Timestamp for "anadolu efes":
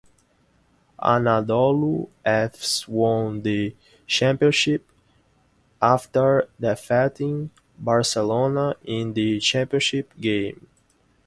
0.99-2.87